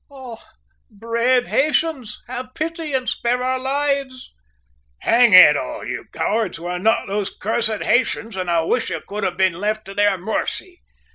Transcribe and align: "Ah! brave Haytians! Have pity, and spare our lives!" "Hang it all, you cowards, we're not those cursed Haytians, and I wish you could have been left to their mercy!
"Ah! 0.09 0.43
brave 0.89 1.45
Haytians! 1.45 2.21
Have 2.25 2.55
pity, 2.55 2.91
and 2.93 3.07
spare 3.07 3.43
our 3.43 3.59
lives!" 3.59 4.33
"Hang 5.01 5.31
it 5.33 5.55
all, 5.55 5.85
you 5.85 6.05
cowards, 6.11 6.59
we're 6.59 6.79
not 6.79 7.05
those 7.05 7.29
cursed 7.29 7.83
Haytians, 7.83 8.35
and 8.35 8.49
I 8.49 8.61
wish 8.61 8.89
you 8.89 8.99
could 9.07 9.23
have 9.23 9.37
been 9.37 9.53
left 9.59 9.85
to 9.85 9.93
their 9.93 10.17
mercy! 10.17 10.81